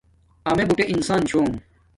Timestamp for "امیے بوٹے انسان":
0.49-1.21